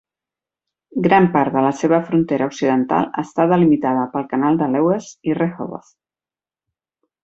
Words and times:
Gran 1.07 1.27
part 1.35 1.57
de 1.57 1.63
la 1.65 1.73
seva 1.81 1.99
frontera 2.07 2.49
occidental 2.53 3.07
està 3.25 3.47
delimitada 3.55 4.09
pel 4.17 4.29
canal 4.35 4.61
de 4.65 4.73
Lewes 4.75 5.15
i 5.33 5.41
Rehoboth. 5.43 5.99